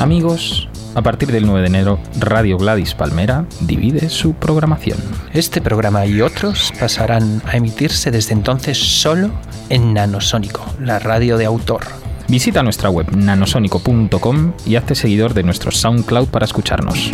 Amigos, 0.00 0.68
a 0.94 1.02
partir 1.02 1.30
del 1.30 1.46
9 1.46 1.60
de 1.60 1.66
enero, 1.68 1.98
Radio 2.18 2.58
Gladys 2.58 2.94
Palmera 2.94 3.46
divide 3.60 4.08
su 4.08 4.34
programación. 4.34 4.98
Este 5.32 5.60
programa 5.60 6.04
y 6.06 6.20
otros 6.20 6.72
pasarán 6.80 7.42
a 7.46 7.56
emitirse 7.56 8.10
desde 8.10 8.32
entonces 8.32 8.76
solo 8.78 9.30
en 9.68 9.94
Nanosónico, 9.94 10.64
la 10.80 10.98
radio 10.98 11.36
de 11.36 11.44
autor. 11.44 11.82
Visita 12.28 12.62
nuestra 12.62 12.90
web 12.90 13.06
nanosónico.com 13.14 14.52
y 14.66 14.76
hazte 14.76 14.94
seguidor 14.94 15.34
de 15.34 15.44
nuestro 15.44 15.70
SoundCloud 15.70 16.28
para 16.28 16.44
escucharnos. 16.44 17.12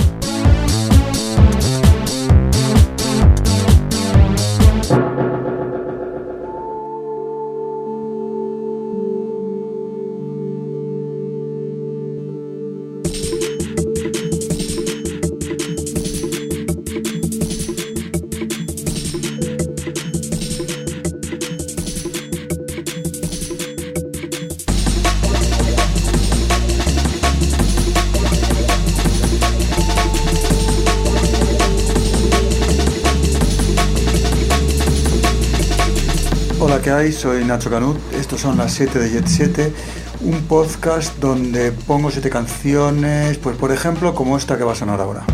Soy 37.18 37.44
Nacho 37.44 37.68
Canut. 37.68 37.96
Estos 38.12 38.40
son 38.40 38.56
las 38.56 38.72
7 38.74 38.96
de 38.96 39.10
Jet 39.10 39.26
7, 39.26 39.72
un 40.20 40.42
podcast 40.42 41.18
donde 41.18 41.72
pongo 41.72 42.12
7 42.12 42.30
canciones, 42.30 43.38
pues 43.38 43.56
por 43.56 43.72
ejemplo, 43.72 44.14
como 44.14 44.36
esta 44.36 44.56
que 44.56 44.62
va 44.62 44.70
a 44.70 44.76
sonar 44.76 45.00
ahora. 45.00 45.24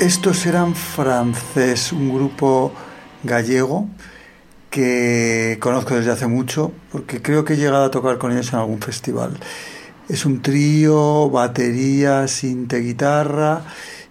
Estos 0.00 0.46
eran 0.46 0.74
francés, 0.74 1.92
un 1.92 2.08
grupo 2.08 2.72
gallego 3.22 3.86
que 4.70 5.58
conozco 5.60 5.94
desde 5.94 6.10
hace 6.10 6.26
mucho, 6.26 6.72
porque 6.90 7.20
creo 7.20 7.44
que 7.44 7.52
he 7.52 7.56
llegado 7.58 7.84
a 7.84 7.90
tocar 7.90 8.16
con 8.16 8.32
ellos 8.32 8.50
en 8.54 8.60
algún 8.60 8.80
festival. 8.80 9.38
Es 10.08 10.24
un 10.24 10.40
trío, 10.40 11.28
batería, 11.28 12.26
sinte, 12.28 12.78
guitarra. 12.78 13.60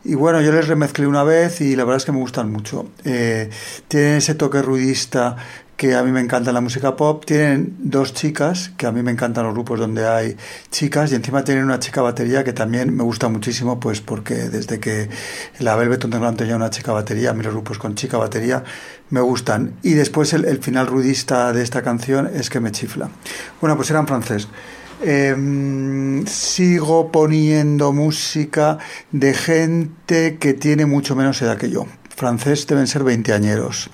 Y 0.03 0.13
bueno, 0.13 0.41
yo 0.41 0.51
les 0.51 0.68
remezclé 0.68 1.07
una 1.07 1.24
vez 1.24 1.59
y 1.59 1.75
la 1.75 1.86
verdad 1.86 1.97
es 1.97 2.06
que 2.06 2.12
me 2.12 2.19
gustan 2.19 2.51
mucho. 2.51 2.85
Eh, 3.03 3.50
tienen 3.88 4.18
ese 4.18 4.35
toque 4.35 4.62
ruidista 4.62 5.38
que 5.80 5.96
a 5.96 6.04
mí 6.04 6.12
me 6.12 6.20
encanta 6.20 6.52
la 6.52 6.60
música 6.60 6.98
pop. 6.98 7.24
Tienen 7.24 7.74
dos 7.80 8.14
chicas, 8.14 8.74
que 8.76 8.86
a 8.86 8.92
mí 8.92 9.02
me 9.02 9.12
encantan 9.12 9.46
los 9.46 9.54
grupos 9.54 9.80
donde 9.80 10.06
hay 10.06 10.36
chicas, 10.70 11.10
y 11.14 11.16
encima 11.16 11.46
tienen 11.46 11.64
una 11.64 11.80
chica 11.80 12.02
batería 12.02 12.44
que 12.44 12.52
también 12.52 12.94
me 12.94 13.02
gusta 13.04 13.30
muchísimo, 13.30 13.80
pues 13.80 14.02
porque 14.02 14.50
desde 14.50 14.81
que 14.81 15.08
la 15.60 15.78
Velvet 15.78 16.04
Underground 16.04 16.38
tenía 16.38 16.58
una 16.58 16.70
chica 16.70 16.92
batería, 16.92 17.30
a 17.30 17.34
mí 17.34 17.44
los 17.44 17.54
grupos 17.54 17.80
con 17.80 17.96
chica 17.96 18.18
batería 18.18 18.62
me 19.10 19.22
gustan. 19.22 19.76
Y 19.81 19.94
después 19.94 20.34
el, 20.34 20.62
final 20.62 20.86
rudista 20.86 21.54
de 21.54 21.64
esta 21.64 21.81
canción 21.81 22.30
es 22.34 22.50
que 22.50 22.60
me 22.60 22.74
chifla. 22.74 23.10
Bueno, 23.62 23.78
pues 23.78 23.90
eran 23.90 24.06
francés. 24.06 24.50
Eh, 25.02 25.34
sigo 26.28 27.10
poniendo 27.10 27.94
música 27.94 28.80
de 29.14 29.34
gente 29.34 30.38
que 30.40 30.54
tiene 30.54 30.86
mucho 30.86 31.16
menos 31.16 31.42
edad 31.42 31.58
que 31.58 31.70
yo. 31.70 31.86
Francés 32.18 32.68
deben 32.68 32.86
ser 32.86 33.06
20 33.06 33.31
añeros. 33.31 33.90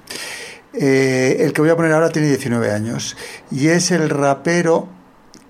Eh, 0.77 1.37
el 1.39 1.53
que 1.53 1.61
voy 1.61 1.69
a 1.69 1.75
poner 1.75 1.93
ahora 1.93 2.09
tiene 2.09 2.27
19 2.27 2.71
años 2.71 3.15
y 3.49 3.67
es 3.67 3.91
el 3.91 4.09
rapero 4.09 4.89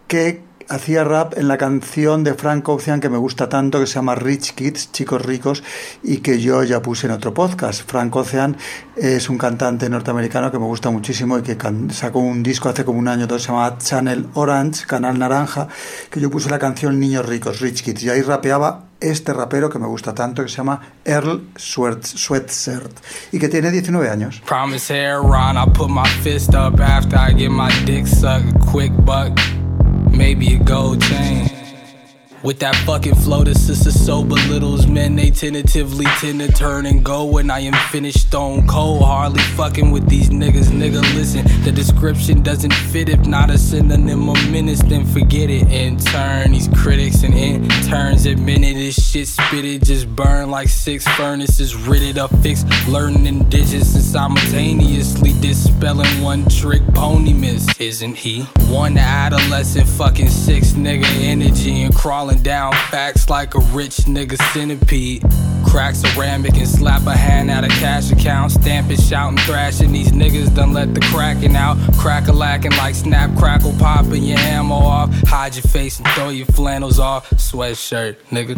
que 0.08 0.45
hacía 0.70 1.04
rap 1.04 1.38
en 1.38 1.48
la 1.48 1.58
canción 1.58 2.24
de 2.24 2.34
Frank 2.34 2.68
Ocean 2.68 3.00
que 3.00 3.10
me 3.10 3.18
gusta 3.18 3.50
tanto, 3.50 3.80
que 3.80 3.88
se 3.88 3.96
llama 3.96 4.16
Rich 4.16 4.54
Kids, 4.54 4.92
Chicos 4.92 5.22
Ricos, 5.26 5.64
y 6.04 6.18
que 6.18 6.40
yo 6.40 6.64
ya 6.64 6.82
puse 6.82 7.08
en 7.08 7.14
otro 7.14 7.34
podcast. 7.34 7.90
Frank 7.90 8.16
Ocean 8.16 8.58
es 8.96 9.30
un 9.30 9.38
cantante 9.38 9.90
norteamericano 9.90 10.52
que 10.52 10.60
me 10.60 10.66
gusta 10.66 10.90
muchísimo 10.90 11.38
y 11.38 11.42
que 11.42 11.58
sacó 11.92 12.20
un 12.20 12.44
disco 12.44 12.70
hace 12.70 12.86
como 12.86 13.00
un 13.00 13.08
año, 13.08 13.28
todo 13.28 13.40
se 13.40 13.48
llama 13.48 13.78
Channel 13.78 14.28
Orange, 14.34 14.86
Canal 14.86 15.20
Naranja, 15.20 15.68
que 16.10 16.20
yo 16.20 16.30
puse 16.30 16.50
la 16.50 16.60
canción 16.60 17.00
Niños 17.00 17.26
Ricos, 17.26 17.60
Rich 17.60 17.84
Kids, 17.84 18.04
y 18.04 18.10
ahí 18.10 18.22
rapeaba 18.22 18.86
este 19.00 19.34
rapero 19.34 19.70
que 19.70 19.78
me 19.78 19.88
gusta 19.88 20.16
tanto, 20.16 20.42
que 20.42 20.50
se 20.50 20.58
llama 20.58 20.80
Earl 21.04 21.50
Sweatshirt, 21.56 23.00
y 23.32 23.40
que 23.40 23.50
tiene 23.50 23.70
19 23.70 24.10
años. 24.10 24.42
Promise 24.46 24.92
I 24.92 25.72
put 25.74 25.90
my 25.90 26.08
fist 26.24 26.54
up 26.56 26.80
after 26.80 27.18
I 27.18 27.34
get 27.34 27.50
my 27.50 27.70
dick 27.86 28.08
sucked. 28.08 28.60
Quick 28.72 28.94
buck, 29.06 29.38
maybe 30.16 30.56
a 30.56 30.60
gold 30.60 31.02
chain. 31.02 31.55
With 32.46 32.60
that 32.60 32.76
fucking 32.86 33.16
flow, 33.16 33.44
the 33.44 33.56
sister 33.56 33.90
so 33.90 34.24
belittles 34.24 34.86
men. 34.86 35.16
They 35.16 35.32
tentatively 35.32 36.06
tend 36.20 36.42
to 36.42 36.52
turn 36.52 36.86
and 36.86 37.04
go 37.04 37.26
when 37.26 37.50
I 37.50 37.62
am 37.62 37.74
finished 37.90 38.28
stone 38.28 38.68
cold. 38.68 39.02
Hardly 39.02 39.42
fucking 39.58 39.90
with 39.90 40.08
these 40.08 40.30
niggas, 40.30 40.68
nigga. 40.68 41.02
Listen, 41.16 41.44
the 41.64 41.72
description 41.72 42.44
doesn't 42.44 42.72
fit. 42.72 43.10
If 43.10 43.26
not 43.26 43.50
a 43.50 43.58
synonym 43.58 44.30
of 44.30 44.36
menace, 44.52 44.84
then 44.84 45.08
forget 45.08 45.50
it. 45.50 45.68
In 45.72 45.98
turn, 45.98 46.52
these 46.52 46.68
critics 46.68 47.24
and 47.24 47.34
interns 47.34 48.28
admitted 48.28 48.76
this 48.76 49.04
shit 49.04 49.28
spitted 49.28 49.84
just 49.84 50.08
burn 50.16 50.52
like 50.52 50.68
six 50.68 51.08
furnaces. 51.18 51.76
Ridded 51.76 52.20
up, 52.20 52.30
fixed, 52.44 52.68
learning 52.88 53.50
digits 53.50 53.96
and 53.96 54.04
simultaneously 54.04 55.34
dispelling 55.42 56.22
one 56.22 56.48
trick 56.50 56.84
pony 56.94 57.34
miss. 57.34 57.68
Isn't 57.80 58.16
he? 58.16 58.44
One 58.70 59.00
adolescent 59.00 59.88
fucking 59.88 60.30
six 60.30 60.74
nigga 60.74 61.06
energy 61.24 61.82
and 61.82 61.96
crawling 61.96 62.35
down 62.44 62.74
facts 62.90 63.30
like 63.30 63.56
a 63.56 63.60
rich 63.60 63.98
nigga 64.06 64.38
centipede. 64.54 65.24
Crack 65.66 65.96
ceramic 65.96 66.56
and 66.56 66.68
slap 66.68 67.06
a 67.08 67.16
hand 67.16 67.50
out 67.52 67.64
of 67.64 67.72
cash 67.72 68.12
account. 68.12 68.52
Stamping, 68.52 68.98
shouting, 68.98 69.38
thrashing. 69.40 69.92
These 69.92 70.12
niggas 70.12 70.56
done 70.56 70.74
let 70.74 70.94
the 70.94 71.02
cracking 71.02 71.56
out. 71.56 71.78
Crack 71.98 72.28
a 72.28 72.32
lacking 72.32 72.72
like 72.78 72.96
snap, 72.96 73.36
crackle, 73.38 73.74
popping 73.80 74.24
your 74.24 74.40
ammo 74.40 74.76
off. 74.76 75.10
Hide 75.28 75.56
your 75.56 75.64
face 75.64 76.00
and 76.00 76.08
throw 76.10 76.30
your 76.30 76.48
flannels 76.48 77.00
off. 77.00 77.30
Sweatshirt, 77.32 78.16
nigga. 78.32 78.56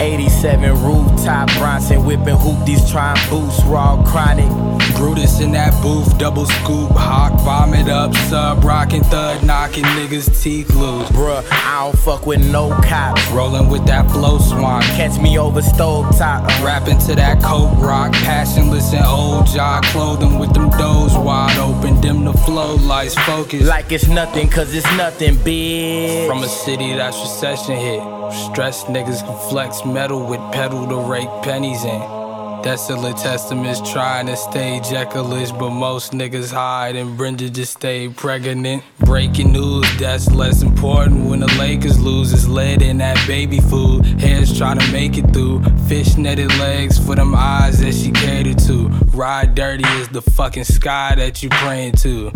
87 0.00 0.82
rooftop, 0.82 1.48
Bronson 1.58 2.06
whipping 2.06 2.36
hoop, 2.36 2.64
these 2.64 2.90
trying 2.90 3.18
boost, 3.28 3.62
raw 3.66 4.02
chronic. 4.06 4.48
Brutus 4.96 5.40
in 5.40 5.52
that 5.52 5.74
booth, 5.82 6.16
double 6.18 6.46
scoop, 6.46 6.90
hawk, 6.92 7.38
vomit 7.42 7.88
up, 7.88 8.14
sub, 8.14 8.64
rockin' 8.64 9.04
thud, 9.04 9.44
knocking 9.44 9.84
niggas' 9.84 10.42
teeth 10.42 10.74
loose. 10.74 11.08
Bruh, 11.10 11.46
I 11.50 11.84
don't 11.84 11.98
fuck 11.98 12.26
with 12.26 12.50
no 12.50 12.69
cops. 12.82 13.26
Rolling 13.30 13.68
with 13.68 13.86
that 13.86 14.10
flow 14.10 14.38
swan, 14.38 14.82
catch 14.82 15.20
me 15.20 15.38
over 15.38 15.62
stove 15.62 16.16
top. 16.16 16.46
Rapping 16.62 16.98
to 17.06 17.14
that 17.14 17.42
coke 17.42 17.76
rock, 17.78 18.12
passionless 18.12 18.92
and 18.92 19.04
old 19.04 19.46
jaw, 19.46 19.80
clothing 19.84 20.38
with 20.38 20.52
them 20.54 20.70
doors 20.70 21.16
wide 21.16 21.56
open, 21.58 22.00
dim 22.00 22.24
the 22.24 22.32
flow 22.32 22.76
lights 22.76 23.14
focus. 23.20 23.66
Like 23.66 23.92
it's 23.92 24.08
nothing, 24.08 24.48
cause 24.48 24.74
it's 24.74 24.90
nothing 24.96 25.36
big. 25.42 26.28
From 26.28 26.42
a 26.42 26.48
city 26.48 26.94
that's 26.94 27.18
recession 27.20 27.76
hit, 27.76 28.02
stressed 28.32 28.86
niggas 28.86 29.24
can 29.24 29.50
flex 29.50 29.84
metal 29.84 30.26
with 30.26 30.40
pedal 30.52 30.86
to 30.88 30.96
rake 30.96 31.28
pennies 31.42 31.84
in. 31.84 32.19
Desolate 32.62 33.16
testaments 33.16 33.80
trying 33.90 34.26
to 34.26 34.36
stay 34.36 34.80
Jekyll-ish, 34.80 35.50
but 35.52 35.70
most 35.70 36.12
niggas 36.12 36.52
hide 36.52 36.94
and 36.94 37.16
Brenda 37.16 37.48
just 37.48 37.72
stay 37.72 38.10
pregnant. 38.10 38.84
Breaking 38.98 39.52
news, 39.52 39.86
that's 39.98 40.30
less 40.30 40.62
important 40.62 41.30
when 41.30 41.40
the 41.40 41.46
Lakers 41.58 41.98
lose. 41.98 42.34
It's 42.34 42.46
lead 42.46 42.82
in 42.82 42.98
that 42.98 43.16
baby 43.26 43.60
food. 43.60 44.04
Heads 44.20 44.56
trying 44.58 44.78
to 44.78 44.92
make 44.92 45.16
it 45.16 45.32
through. 45.32 45.62
Fish 45.88 46.18
netted 46.18 46.54
legs 46.58 46.98
for 46.98 47.14
them 47.16 47.34
eyes 47.34 47.80
that 47.80 47.94
she 47.94 48.10
catered 48.10 48.58
to. 48.66 48.88
Ride 49.14 49.54
dirty 49.54 49.88
is 49.98 50.08
the 50.08 50.20
fucking 50.20 50.64
sky 50.64 51.14
that 51.16 51.42
you 51.42 51.48
praying 51.48 51.92
to. 52.02 52.30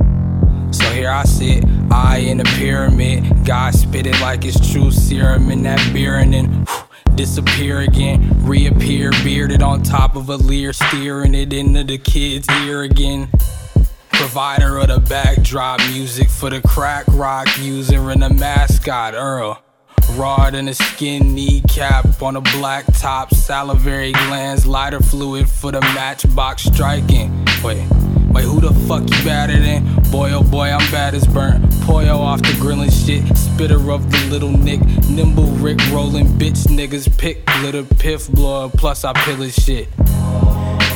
So 0.71 0.91
here 0.91 1.11
I 1.11 1.25
sit, 1.25 1.65
eye 1.91 2.25
in 2.27 2.41
a 2.41 2.45
pyramid. 2.45 3.45
God 3.45 3.75
spit 3.75 4.07
it 4.07 4.19
like 4.21 4.45
it's 4.45 4.73
true 4.73 4.91
serum 4.91 5.51
in 5.51 5.63
that 5.65 5.93
beer 5.93 6.17
and 6.17 6.33
then 6.33 6.65
whew, 6.65 6.84
disappear 7.17 7.81
again. 7.81 8.29
Reappear 8.45 9.11
bearded 9.23 9.63
on 9.63 9.83
top 9.83 10.17
of 10.17 10.29
a 10.29 10.37
leer, 10.37 10.73
steering 10.73 11.35
it 11.35 11.53
into 11.53 11.85
the 11.85 11.99
kid's 11.99 12.49
ear 12.63 12.83
again. 12.83 13.29
Provider 14.11 14.79
of 14.79 14.89
the 14.89 15.01
backdrop 15.01 15.81
music 15.91 16.29
for 16.29 16.51
the 16.51 16.61
crack 16.61 17.05
rock 17.09 17.49
user 17.59 18.11
and 18.11 18.23
the 18.23 18.31
mascot 18.31 19.15
Earl. 19.15 19.61
Rod 20.13 20.55
in 20.55 20.69
a 20.69 20.75
skin 20.75 21.35
kneecap 21.35 22.23
on 22.23 22.37
a 22.37 22.41
black 22.41 22.85
top, 22.95 23.35
salivary 23.35 24.13
glands, 24.13 24.67
lighter 24.67 25.01
fluid 25.01 25.49
for 25.49 25.73
the 25.73 25.81
matchbox 25.81 26.65
striking. 26.65 27.45
Wait, 27.65 27.85
wait, 28.35 28.45
who 28.45 28.61
the 28.61 28.73
fuck 28.87 29.03
you 29.03 29.25
better 29.25 29.59
than? 29.59 29.85
Boy, 30.11 30.33
oh 30.33 30.43
boy, 30.43 30.69
I'm 30.71 30.91
bad 30.91 31.15
as 31.15 31.27
burnt. 31.27 31.65
Poyo 31.87 32.19
off 32.19 32.43
the 32.43 32.57
grilling 32.61 32.91
shit, 32.91 33.25
spitter 33.37 33.91
of 33.91 34.11
the 34.11 34.19
little 34.31 34.51
nick, 34.51 34.81
nimble 35.09 35.47
Rick 35.63 35.79
rolling 35.91 36.27
bitch 36.27 36.67
niggas 36.67 37.17
pick 37.17 37.47
glitter 37.47 37.85
piff 37.85 38.29
blood, 38.29 38.73
plus 38.73 39.05
I 39.05 39.13
pillage 39.13 39.55
shit. 39.55 39.89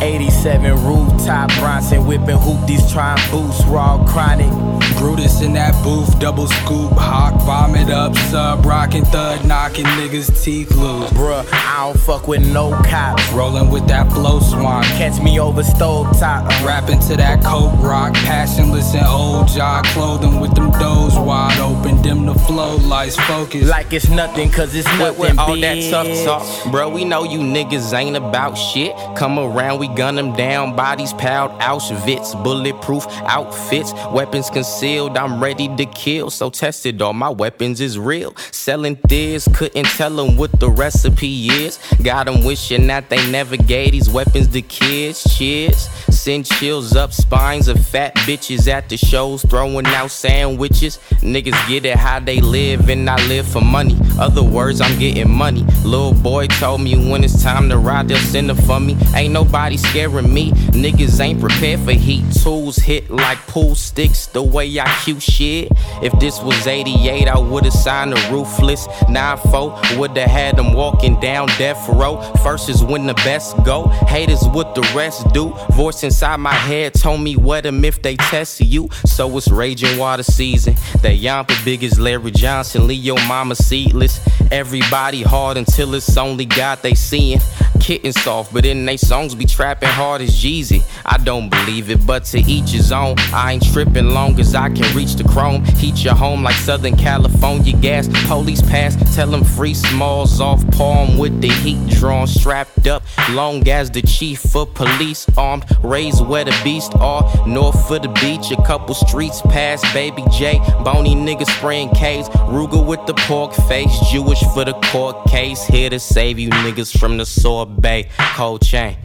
87 0.01 0.85
rooftop, 0.85 1.51
Bronson 1.59 2.07
whipping 2.07 2.39
hoop, 2.39 2.67
these 2.67 2.91
trying 2.93 3.19
boost, 3.31 3.67
raw 3.67 4.03
chronic. 4.07 4.51
Brutus 4.97 5.43
in 5.43 5.53
that 5.53 5.73
booth, 5.85 6.19
double 6.19 6.47
scoop, 6.47 6.93
hawk, 6.93 7.35
vomit 7.43 7.89
up, 7.89 8.17
sub, 8.31 8.65
rockin' 8.65 9.05
thud, 9.07 9.47
knocking 9.47 9.85
niggas' 9.85 10.43
teeth 10.43 10.71
loose. 10.73 11.11
Bruh, 11.11 11.47
I 11.53 11.87
don't 11.87 12.01
fuck 12.01 12.27
with 12.27 12.47
no 12.53 12.71
cops. 12.83 13.31
Rolling 13.33 13.71
with 13.71 13.87
that 13.89 14.11
flow 14.13 14.41
swan, 14.41 14.83
catch 14.85 15.21
me 15.21 15.39
over 15.39 15.63
stove 15.63 16.19
top. 16.19 16.49
Rapping 16.65 17.01
to 17.01 17.17
that 17.17 17.45
coke 17.45 17.79
rock, 17.81 18.15
passionless 18.15 18.95
and 18.95 19.07
old 19.07 19.49
jaw, 19.49 19.83
clothing 19.87 20.41
with 20.41 20.55
them 20.55 20.71
doors 20.73 21.17
wide 21.17 21.59
open, 21.61 22.01
dim 22.03 22.27
the 22.27 22.35
flow, 22.35 22.77
lights 22.77 23.17
focus. 23.17 23.69
Like 23.69 23.93
it's 23.93 24.09
nothing, 24.09 24.51
cause 24.51 24.75
it's 24.75 24.87
nothing. 24.99 25.19
with 25.19 25.39
all 25.39 25.57
that 25.57 25.91
tough 25.91 26.09
talk, 26.25 26.73
bro, 26.73 26.89
we 26.89 27.05
know 27.05 27.25
you 27.25 27.39
niggas 27.39 27.97
ain't 27.97 28.17
about 28.17 28.55
shit. 28.55 28.95
Come 29.17 29.39
around, 29.39 29.79
we 29.79 29.88
gun 29.97 30.17
them 30.17 30.33
down, 30.35 30.77
bodies 30.77 31.13
piled, 31.13 31.51
Auschwitz, 31.61 32.41
bulletproof 32.43 33.07
outfits, 33.23 33.93
weapons 34.13 34.51
concealed. 34.51 35.17
I'm 35.17 35.43
ready 35.43 35.69
to 35.77 35.87
kill, 35.87 36.31
so 36.31 36.51
tested. 36.51 37.01
All 37.01 37.13
my 37.13 37.31
weapons 37.31 37.81
is 37.81 37.99
real. 37.99 38.35
Selling 38.53 38.99
this, 39.09 39.49
couldn't 39.55 39.87
tell 39.87 40.11
them 40.11 40.37
what 40.37 40.59
the 40.61 40.71
recipe 40.71 41.49
is. 41.49 41.79
Got 42.03 42.27
them 42.27 42.45
wishing 42.45 42.87
that 42.89 43.09
they 43.09 43.31
never 43.31 43.57
gave 43.57 43.93
these 43.93 44.11
weapons 44.11 44.49
to 44.49 44.63
kids. 44.63 45.25
Cheers. 45.37 45.89
send 46.11 46.45
chills 46.45 46.95
up 46.95 47.13
spines 47.13 47.69
of 47.69 47.83
fat 47.87 48.15
bitches 48.19 48.69
at 48.69 48.89
the 48.89 48.97
shows, 48.97 49.43
throwing 49.45 49.87
out 49.87 50.11
sandwiches. 50.11 50.99
Niggas 51.23 51.69
get 51.69 51.87
it 51.87 51.97
how 51.97 52.21
they 52.21 52.41
live, 52.41 52.89
and 52.91 53.09
I 53.09 53.17
live 53.29 53.47
for 53.47 53.63
money. 53.63 53.97
Other 54.19 54.43
words, 54.43 54.81
I'm 54.81 54.99
getting 54.99 55.31
money. 55.31 55.63
Little 55.85 56.13
boy 56.15 56.49
told 56.49 56.83
me 56.83 57.11
when 57.11 57.25
it's 57.25 57.43
time 57.43 57.71
to 57.71 57.79
ride, 57.79 58.09
they'll 58.09 58.19
send 58.19 58.51
it 58.51 58.57
for 58.57 58.79
me. 58.79 58.97
Ain't 59.15 59.33
nobody 59.33 59.77
scaring 59.79 60.33
me. 60.33 60.53
Niggas 60.73 61.21
ain't 61.21 61.41
prepared 61.41 61.81
for 61.81 61.93
heat. 61.93 62.25
Tools 62.43 62.77
hit 62.77 63.11
like 63.11 63.39
pool 63.47 63.75
sticks, 63.75 64.27
the 64.27 64.43
way 64.43 64.79
I 64.79 64.87
cue 65.05 65.21
shit. 65.21 65.71
If 66.03 66.13
this 66.21 66.41
was 66.41 66.67
88, 66.67 67.29
I 67.29 67.39
would've 67.39 67.73
signed 67.73 68.13
a 68.13 68.33
ruthless 68.33 68.87
9-4. 69.09 69.99
Would've 69.99 70.17
had 70.17 70.57
them 70.57 70.73
walking 70.73 71.19
down 71.21 71.49
death 71.59 71.89
row. 71.89 72.21
First 72.43 72.69
is 72.69 72.83
when 72.83 73.07
the 73.07 73.15
best 73.15 73.57
go. 73.65 73.87
Haters 74.09 74.47
what 74.49 74.75
the 74.75 74.83
rest 74.95 75.33
do. 75.33 75.51
Voice 75.73 76.03
inside 76.03 76.39
my 76.39 76.55
head 76.55 76.95
told 76.95 77.21
me 77.21 77.37
what 77.37 77.65
them 77.65 77.85
if 77.85 78.03
they 78.03 78.17
test 78.17 78.61
you. 78.61 78.89
So 79.05 79.37
it's 79.37 79.49
raging 79.49 79.99
water 79.99 80.23
season. 80.23 80.75
That 81.03 81.19
yampa 81.19 81.55
big 81.65 81.85
as 81.85 81.99
Larry 81.99 82.31
Johnson. 82.31 82.87
Leave 82.87 83.05
your 83.05 83.27
mama 83.27 83.55
seatless. 83.55 84.21
Everybody 84.51 85.23
hard 85.23 85.57
until 85.57 85.95
it's 85.95 86.17
only 86.17 86.45
God 86.45 86.81
they 86.83 86.95
seeing. 86.95 87.41
Kitten 87.81 88.13
soft, 88.13 88.53
but 88.53 88.67
in 88.67 88.85
they 88.85 88.97
songs 88.97 89.35
be 89.35 89.47
trapping 89.47 89.89
hard 89.89 90.21
as 90.21 90.31
Jeezy. 90.31 90.83
I 91.07 91.19
don't 91.19 91.49
believe 91.49 91.91
it, 91.91 92.07
but 92.07 92.25
to 92.27 92.39
each 92.41 92.71
his 92.71 92.93
own. 92.93 93.17
I 93.33 93.53
ain't 93.53 93.73
tripping 93.73 94.11
long 94.11 94.39
as 94.41 94.55
I 94.55 94.69
can 94.69 94.95
reach 94.97 95.15
the 95.15 95.25
chrome. 95.25 95.65
Heat 95.65 96.05
your 96.05 96.15
home 96.15 96.43
like 96.43 96.57
Southern 96.57 96.97
California 96.97 97.75
gas. 97.77 98.09
Police 98.27 98.63
pass, 98.63 98.97
tell 99.15 99.29
them 99.29 99.45
free 99.45 99.75
smalls 99.75 100.41
off 100.41 100.69
palm 100.73 101.19
with 101.19 101.41
the 101.41 101.49
heat 101.49 101.79
drawn, 101.89 102.27
strapped 102.27 102.87
up. 102.87 103.03
Long 103.31 103.67
as 103.69 103.91
the 103.91 104.03
chief 104.03 104.55
of 104.55 104.75
police 104.75 105.27
armed, 105.37 105.65
raised 105.83 106.27
where 106.27 106.45
the 106.45 106.59
beast 106.63 106.95
are. 106.97 107.23
North 107.47 107.91
of 107.91 108.03
the 108.03 108.09
beach, 108.21 108.51
a 108.51 108.63
couple 108.63 108.95
streets 108.95 109.41
past 109.43 109.85
Baby 109.95 110.25
J. 110.31 110.59
Bony 110.85 111.15
niggas 111.15 111.51
spraying 111.57 111.91
K's. 111.91 112.29
Ruger 112.29 112.85
with 112.85 113.05
the 113.07 113.15
pork 113.15 113.55
face, 113.69 113.99
Jewish 114.11 114.43
for 114.55 114.65
the 114.65 114.75
court 114.93 115.27
case. 115.29 115.65
Here 115.65 115.91
to 115.91 116.01
save 116.01 116.39
you 116.39 116.51
niggas 116.51 116.97
from 116.99 117.17
the 117.17 117.27
sorbet. 117.69 118.09
Cold 118.37 118.63
chain. 118.63 118.97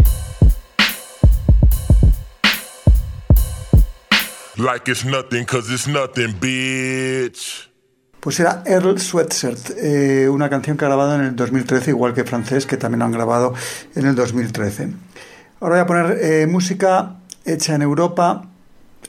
Like 4.58 4.88
it's 4.92 5.04
nothing, 5.04 5.46
cause 5.46 5.70
it's 5.74 5.88
nothing, 5.88 6.34
bitch. 6.40 7.70
Pues 8.20 8.40
era 8.40 8.64
Earl 8.66 9.00
Sweatshirt, 9.00 9.72
eh, 9.78 10.30
una 10.30 10.50
canción 10.50 10.78
que 10.78 10.86
ha 10.86 10.88
grabado 10.88 11.16
en 11.16 11.22
el 11.22 11.36
2013, 11.36 11.90
igual 11.90 12.14
que 12.14 12.24
francés, 12.24 12.66
que 12.66 12.78
también 12.78 13.02
han 13.02 13.12
grabado 13.12 13.54
en 13.96 14.06
el 14.06 14.16
2013. 14.16 14.94
Ahora 15.60 15.76
voy 15.76 15.80
a 15.80 15.86
poner 15.88 16.18
eh, 16.22 16.48
música 16.48 17.16
hecha 17.44 17.76
en 17.76 17.82
Europa, 17.82 18.50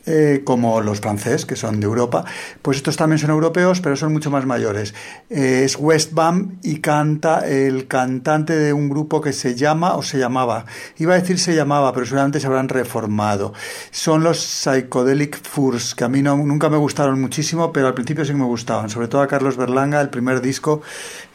eh, 0.06 0.42
como 0.44 0.80
los 0.82 1.00
franceses, 1.00 1.46
que 1.46 1.56
son 1.56 1.80
de 1.80 1.86
Europa, 1.86 2.24
pues 2.60 2.76
estos 2.76 2.96
también 2.96 3.18
son 3.18 3.30
europeos, 3.30 3.80
pero 3.80 3.96
son 3.96 4.12
mucho 4.12 4.30
más 4.30 4.44
mayores. 4.44 4.94
Eh, 5.30 5.62
es 5.64 5.76
Westbam 5.78 6.58
y 6.62 6.80
canta 6.80 7.46
el 7.48 7.86
cantante 7.86 8.54
de 8.54 8.72
un 8.72 8.90
grupo 8.90 9.20
que 9.20 9.32
se 9.32 9.54
llama, 9.54 9.94
o 9.94 10.02
se 10.02 10.18
llamaba, 10.18 10.66
iba 10.98 11.14
a 11.14 11.18
decir 11.18 11.38
se 11.38 11.54
llamaba, 11.54 11.92
pero 11.92 12.04
seguramente 12.04 12.38
se 12.38 12.46
habrán 12.46 12.68
reformado. 12.68 13.54
Son 13.90 14.22
los 14.22 14.38
Psychedelic 14.38 15.40
Furs, 15.42 15.94
que 15.94 16.04
a 16.04 16.08
mí 16.08 16.22
nunca 16.22 16.68
me 16.68 16.76
gustaron 16.76 17.20
muchísimo, 17.20 17.72
pero 17.72 17.86
al 17.86 17.94
principio 17.94 18.24
sí 18.24 18.32
que 18.32 18.38
me 18.38 18.44
gustaban. 18.44 18.90
Sobre 18.90 19.08
todo 19.08 19.22
a 19.22 19.26
Carlos 19.26 19.56
Berlanga, 19.56 20.00
el 20.00 20.10
primer 20.10 20.40
disco, 20.40 20.82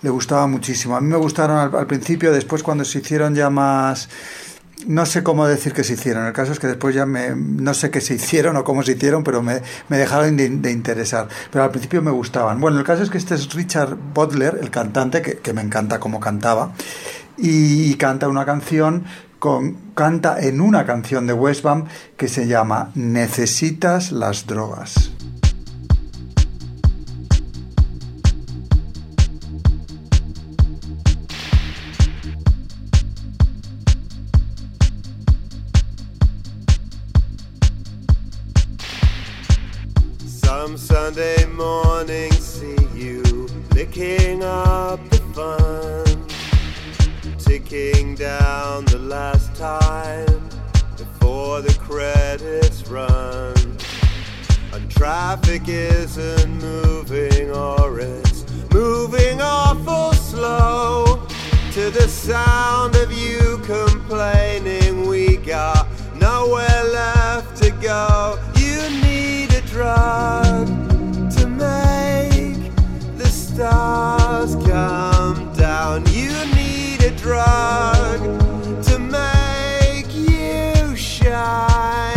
le 0.01 0.09
gustaba 0.09 0.47
muchísimo. 0.47 0.95
A 0.95 1.01
mí 1.01 1.07
me 1.07 1.17
gustaron 1.17 1.75
al 1.75 1.87
principio, 1.87 2.31
después 2.31 2.63
cuando 2.63 2.85
se 2.85 2.99
hicieron 2.99 3.33
ya 3.33 3.49
más 3.49 4.09
no 4.87 5.05
sé 5.05 5.23
cómo 5.23 5.45
decir 5.47 5.73
que 5.73 5.83
se 5.83 5.93
hicieron. 5.93 6.25
El 6.25 6.33
caso 6.33 6.51
es 6.51 6.59
que 6.59 6.67
después 6.67 6.95
ya 6.95 7.05
me, 7.05 7.35
no 7.35 7.73
sé 7.73 7.91
qué 7.91 8.01
se 8.01 8.15
hicieron 8.15 8.55
o 8.57 8.63
cómo 8.63 8.83
se 8.83 8.93
hicieron, 8.93 9.23
pero 9.23 9.41
me, 9.41 9.61
dejaron 9.89 10.37
de, 10.37 10.71
interesar. 10.71 11.27
Pero 11.51 11.63
al 11.63 11.71
principio 11.71 12.01
me 12.01 12.11
gustaban. 12.11 12.59
Bueno, 12.59 12.79
el 12.79 12.85
caso 12.85 13.03
es 13.03 13.09
que 13.09 13.17
este 13.17 13.35
es 13.35 13.53
Richard 13.53 13.95
Butler, 14.13 14.57
el 14.61 14.69
cantante, 14.71 15.21
que, 15.21 15.53
me 15.53 15.61
encanta 15.61 15.99
cómo 15.99 16.19
cantaba, 16.19 16.73
y, 17.37 17.93
canta 17.95 18.27
una 18.27 18.45
canción 18.45 19.03
con, 19.39 19.77
canta 19.95 20.39
en 20.39 20.61
una 20.61 20.85
canción 20.85 21.27
de 21.27 21.33
Westbam 21.33 21.85
que 22.17 22.27
se 22.27 22.47
llama 22.47 22.91
Necesitas 22.95 24.11
las 24.11 24.47
drogas. 24.47 25.11
Morning, 41.99 42.31
see 42.31 42.77
you 42.95 43.21
licking 43.75 44.41
up 44.41 45.01
the 45.09 45.17
fun, 45.35 46.05
ticking 47.37 48.15
down 48.15 48.85
the 48.85 48.97
last 48.97 49.53
time 49.53 50.49
before 50.95 51.59
the 51.59 51.73
credits 51.73 52.87
run. 52.87 53.53
And 54.71 54.89
traffic 54.89 55.67
isn't 55.67 56.49
moving, 56.61 57.51
or 57.51 57.99
it's 57.99 58.45
moving 58.71 59.41
awful 59.41 60.13
slow 60.13 61.27
to 61.73 61.89
the 61.89 62.07
sound 62.07 62.95
of 62.95 63.11
you 63.11 63.57
complaining. 63.65 65.05
We 65.05 65.35
got 65.35 65.85
nowhere 66.15 66.83
left 66.93 67.61
to 67.61 67.71
go. 67.71 68.39
You 68.55 68.89
need 69.01 69.51
a 69.51 69.61
drug 69.67 70.88
stars 73.59 74.55
come 74.65 75.51
down. 75.53 76.05
You 76.13 76.31
need 76.55 77.03
a 77.03 77.11
drug 77.11 78.21
to 78.83 78.97
make 78.97 80.15
you 80.15 80.95
shine. 80.95 82.08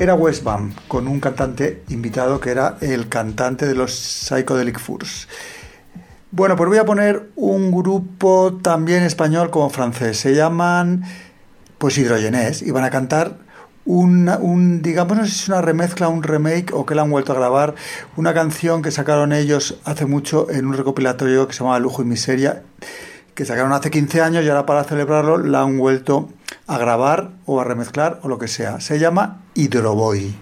Era 0.00 0.14
West 0.14 0.42
Bam, 0.44 0.72
con 0.88 1.06
un 1.06 1.20
cantante 1.20 1.82
invitado 1.90 2.40
que 2.40 2.50
era 2.50 2.78
el 2.80 3.10
cantante 3.10 3.66
de 3.66 3.74
los 3.74 3.92
Psychedelic 3.92 4.80
Furs. 4.80 5.28
Bueno, 6.30 6.56
pues 6.56 6.70
voy 6.70 6.78
a 6.78 6.86
poner 6.86 7.28
un 7.36 7.70
grupo 7.70 8.58
también 8.62 9.02
español 9.02 9.50
como 9.50 9.68
francés. 9.68 10.18
Se 10.18 10.34
llaman 10.34 11.04
pues 11.76 11.98
Hidrogenés 11.98 12.62
y 12.62 12.70
van 12.70 12.84
a 12.84 12.90
cantar 12.90 13.40
un, 13.84 14.80
digamos, 14.80 15.18
no 15.18 15.26
sé 15.26 15.32
si 15.32 15.42
es 15.42 15.48
una 15.48 15.60
remezcla, 15.60 16.08
un 16.08 16.22
remake 16.22 16.72
o 16.72 16.86
que 16.86 16.94
la 16.94 17.02
han 17.02 17.10
vuelto 17.10 17.32
a 17.32 17.34
grabar, 17.34 17.74
una 18.16 18.32
canción 18.32 18.80
que 18.80 18.90
sacaron 18.90 19.34
ellos 19.34 19.80
hace 19.84 20.06
mucho 20.06 20.50
en 20.50 20.66
un 20.66 20.78
recopilatorio 20.78 21.46
que 21.46 21.52
se 21.52 21.62
llama 21.62 21.78
Lujo 21.78 22.00
y 22.00 22.06
Miseria, 22.06 22.62
que 23.34 23.44
sacaron 23.44 23.72
hace 23.72 23.90
15 23.90 24.20
años 24.20 24.44
y 24.44 24.48
ahora 24.48 24.66
para 24.66 24.84
celebrarlo 24.84 25.38
la 25.38 25.62
han 25.62 25.78
vuelto 25.78 26.28
a 26.66 26.78
grabar 26.78 27.30
o 27.46 27.60
a 27.60 27.64
remezclar 27.64 28.20
o 28.22 28.28
lo 28.28 28.38
que 28.38 28.48
sea. 28.48 28.80
Se 28.80 28.98
llama 28.98 29.42
Hidroboy. 29.54 30.34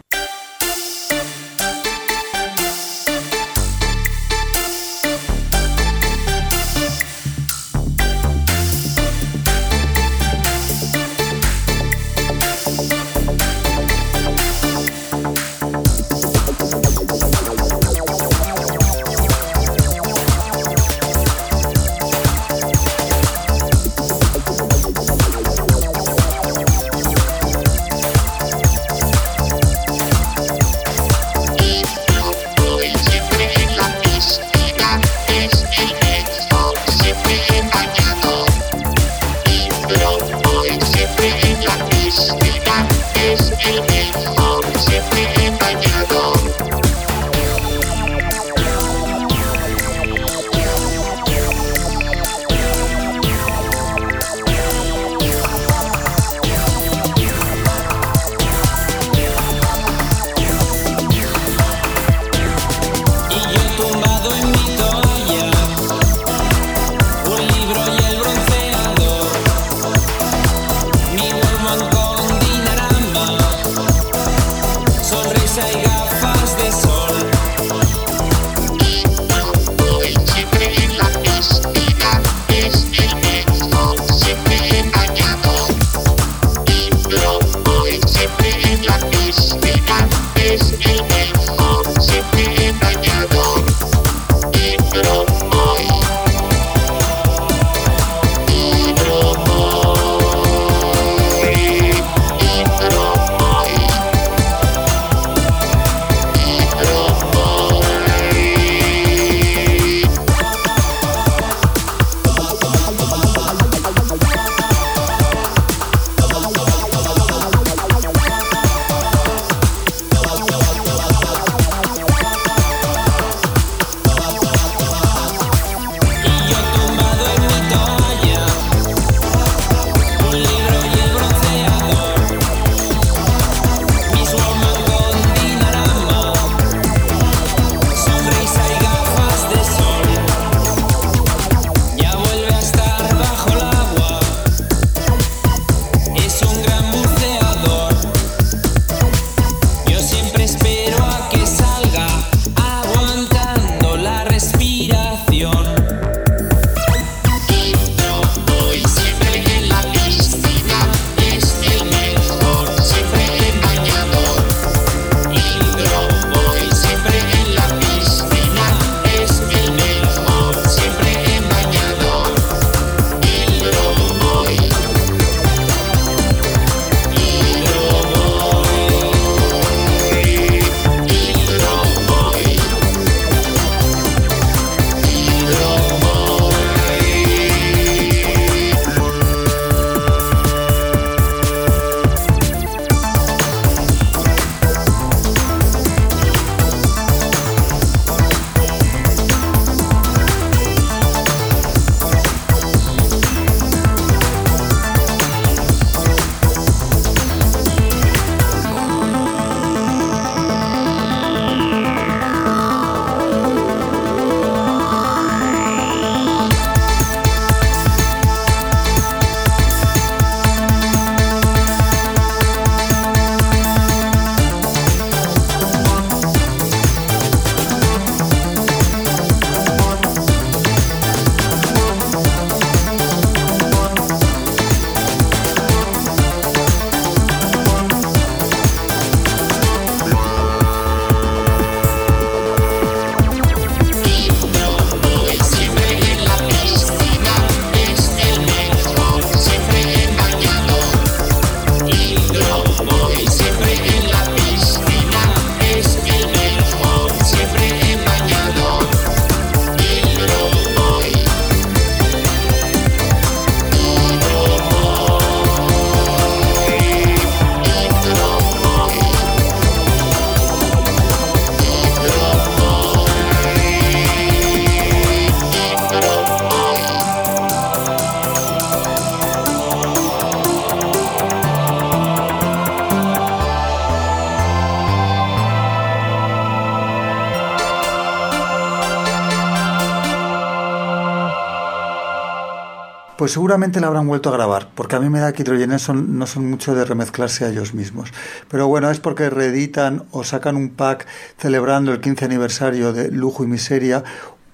Pues 293.29 293.35
seguramente 293.35 293.79
la 293.79 293.89
habrán 293.89 294.09
vuelto 294.09 294.31
a 294.31 294.33
grabar, 294.33 294.71
porque 294.75 294.97
a 294.97 295.01
mí 295.01 295.11
me 295.11 295.21
da 295.21 295.35
que 295.35 295.43
Hydrogenes 295.43 295.83
son, 295.83 296.19
no 296.19 296.27
son 296.27 296.49
mucho 296.49 296.75
de 296.75 296.87
remezclarse 296.87 297.45
a 297.45 297.51
ellos 297.51 297.75
mismos. 297.75 298.11
Pero 298.49 298.69
bueno, 298.69 298.91
es 298.91 299.01
porque 299.01 299.29
reeditan 299.29 300.05
o 300.13 300.25
sacan 300.25 300.57
un 300.57 300.71
pack 300.71 301.07
celebrando 301.37 301.93
el 301.93 302.01
15 302.01 302.25
aniversario 302.25 302.95
de 302.95 303.11
Lujo 303.11 303.45
y 303.45 303.47
Miseria, 303.47 304.03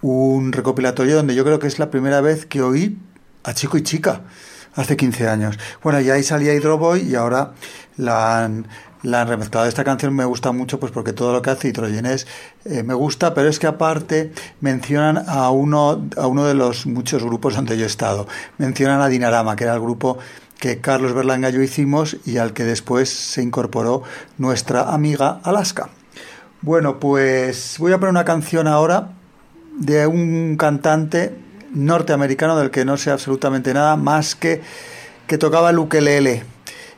un 0.02 0.50
recopilatorio 0.50 1.14
donde 1.14 1.36
yo 1.36 1.44
creo 1.44 1.60
que 1.60 1.68
es 1.68 1.78
la 1.78 1.88
primera 1.88 2.20
vez 2.20 2.46
que 2.46 2.62
oí 2.62 2.98
a 3.44 3.54
Chico 3.54 3.78
y 3.78 3.84
Chica, 3.84 4.22
hace 4.74 4.96
15 4.96 5.28
años. 5.28 5.56
Bueno, 5.80 6.00
y 6.00 6.10
ahí 6.10 6.24
salía 6.24 6.52
Hydroboy 6.52 7.00
y 7.02 7.14
ahora 7.14 7.52
la 7.96 8.42
han, 8.42 8.66
la 9.04 9.20
han 9.20 9.28
remezclado. 9.28 9.68
Esta 9.68 9.84
canción 9.84 10.14
me 10.14 10.24
gusta 10.24 10.50
mucho 10.50 10.80
pues 10.80 10.90
porque 10.90 11.12
todo 11.12 11.32
lo 11.32 11.42
que 11.42 11.50
hace 11.50 11.68
Hidrogenes 11.68 12.26
eh, 12.64 12.82
me 12.82 12.94
gusta, 12.94 13.34
pero 13.34 13.48
es 13.48 13.58
que 13.58 13.68
aparte 13.68 14.32
mencionan 14.60 15.24
a 15.28 15.50
uno, 15.50 16.08
a 16.16 16.26
uno 16.26 16.44
de 16.44 16.54
los 16.54 16.86
muchos 16.86 17.22
grupos 17.22 17.54
donde 17.54 17.76
yo 17.76 17.84
he 17.84 17.86
estado. 17.86 18.26
Mencionan 18.58 19.00
a 19.00 19.08
Dinarama, 19.08 19.54
que 19.54 19.64
era 19.64 19.74
el 19.74 19.80
grupo 19.80 20.18
que 20.58 20.80
Carlos 20.80 21.14
Berlanga 21.14 21.50
y 21.50 21.52
yo 21.52 21.62
hicimos 21.62 22.16
y 22.24 22.38
al 22.38 22.52
que 22.52 22.64
después 22.64 23.10
se 23.10 23.42
incorporó 23.42 24.02
nuestra 24.38 24.92
amiga 24.92 25.40
Alaska. 25.44 25.90
Bueno, 26.62 26.98
pues 26.98 27.76
voy 27.78 27.92
a 27.92 27.98
poner 27.98 28.10
una 28.10 28.24
canción 28.24 28.66
ahora 28.66 29.10
de 29.78 30.06
un 30.06 30.56
cantante 30.56 31.36
norteamericano 31.72 32.56
del 32.56 32.70
que 32.70 32.84
no 32.84 32.96
sé 32.96 33.10
absolutamente 33.10 33.74
nada 33.74 33.96
más 33.96 34.34
que 34.34 34.62
que 35.26 35.38
tocaba 35.38 35.70
el 35.70 35.78
ukelele. 35.78 36.44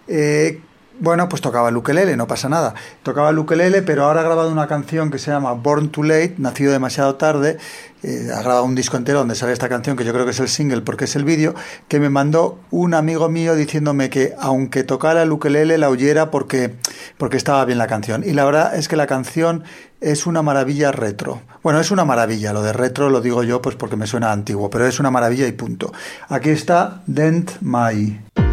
Eh, 0.09 0.61
bueno, 0.99 1.29
pues 1.29 1.43
tocaba 1.43 1.69
el 1.69 1.77
ukelele, 1.77 2.17
no 2.17 2.27
pasa 2.27 2.49
nada. 2.49 2.75
Tocaba 3.03 3.31
el 3.31 3.39
ukelele, 3.39 3.83
pero 3.83 4.05
ahora 4.05 4.21
ha 4.21 4.25
grabado 4.25 4.51
una 4.51 4.67
canción 4.67 5.11
que 5.11 5.19
se 5.19 5.31
llama 5.31 5.53
Born 5.53 5.91
Too 5.91 6.05
Late, 6.05 6.35
nacido 6.39 6.73
demasiado 6.73 7.17
tarde. 7.17 7.59
Eh, 8.03 8.29
ha 8.35 8.41
grabado 8.41 8.65
un 8.65 8.75
disco 8.75 8.97
entero 8.97 9.19
donde 9.19 9.35
sale 9.35 9.53
esta 9.53 9.69
canción, 9.69 9.97
que 9.97 10.05
yo 10.05 10.13
creo 10.13 10.25
que 10.25 10.31
es 10.31 10.41
el 10.41 10.49
single 10.49 10.83
porque 10.83 11.05
es 11.05 11.17
el 11.17 11.25
vídeo, 11.25 11.55
que 11.89 11.99
me 12.01 12.09
mandó 12.09 12.59
un 12.71 12.95
amigo 12.95 13.29
mío 13.29 13.55
diciéndome 13.55 14.11
que 14.11 14.35
aunque 14.39 14.85
tocara 14.85 15.23
el 15.23 15.33
ukelele 15.33 15.77
la 15.79 15.89
oyera 15.89 16.31
porque, 16.31 16.75
porque 17.19 17.37
estaba 17.37 17.65
bien 17.65 17.79
la 17.79 17.87
canción. 17.87 18.23
Y 18.25 18.33
la 18.33 18.45
verdad 18.45 18.77
es 18.77 18.89
que 18.89 18.97
la 18.97 19.07
canción 19.07 19.65
es 20.01 20.27
una 20.27 20.43
maravilla 20.43 20.93
retro. 20.93 21.43
Bueno, 21.63 21.81
es 21.81 21.91
una 21.91 22.05
maravilla, 22.05 22.53
lo 22.53 22.63
de 22.63 22.73
retro 22.73 23.11
lo 23.11 23.21
digo 23.21 23.43
yo 23.43 23.61
pues 23.61 23.77
porque 23.77 23.97
me 23.97 24.07
suena 24.07 24.33
antiguo, 24.33 24.71
pero 24.71 24.87
es 24.87 25.01
una 25.01 25.11
maravilla 25.11 25.47
y 25.47 25.53
punto. 25.53 25.93
Aquí 26.29 26.51
está 26.51 27.03
Dent 27.07 27.53
My. 27.61 28.46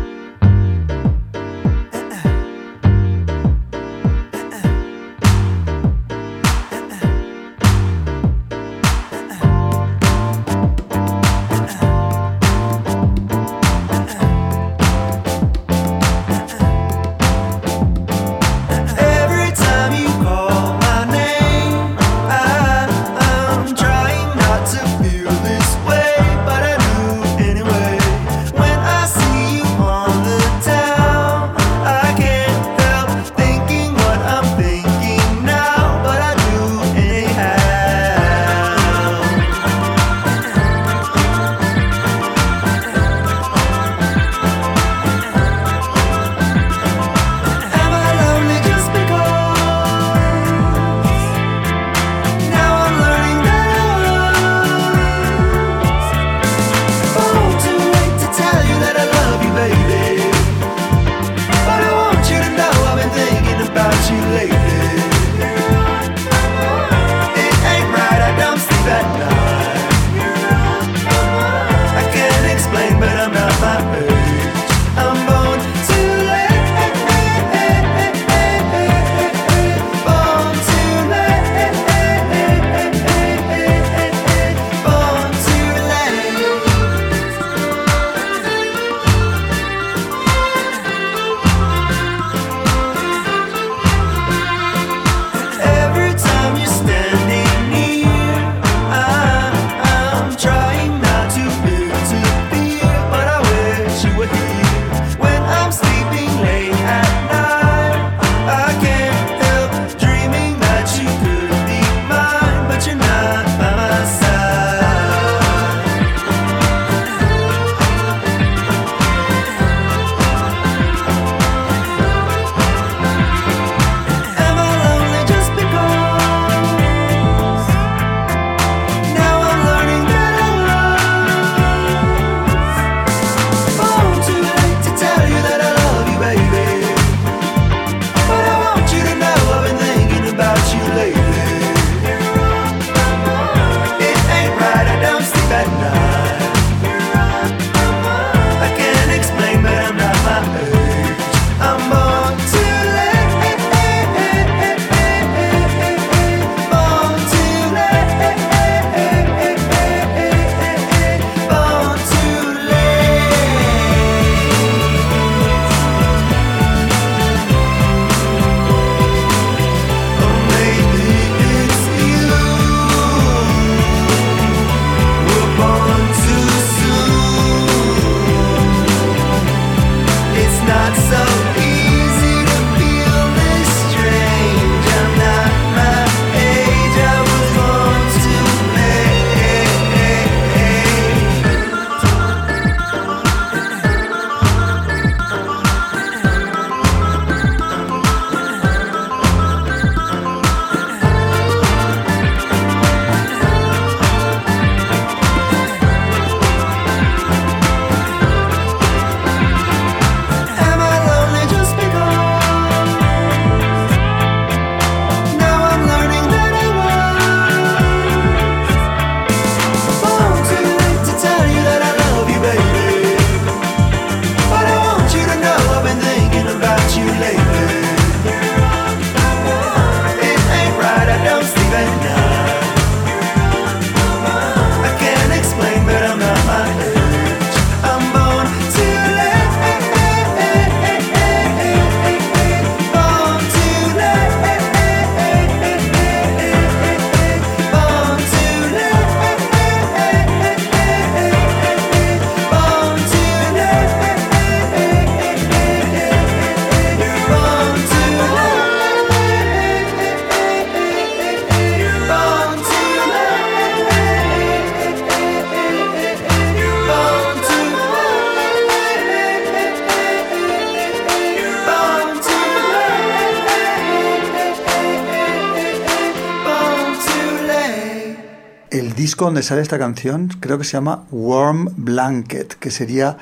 Disco 279.13 279.25
donde 279.25 279.43
sale 279.43 279.61
esta 279.61 279.77
canción 279.77 280.27
creo 280.39 280.57
que 280.57 280.63
se 280.63 280.71
llama 280.71 281.03
Warm 281.11 281.69
Blanket, 281.77 282.55
que 282.55 282.71
sería 282.71 283.15